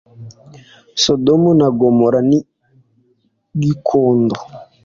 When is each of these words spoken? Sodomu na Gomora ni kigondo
Sodomu 1.03 1.49
na 1.59 1.67
Gomora 1.79 2.19
ni 2.29 2.39
kigondo 3.61 4.35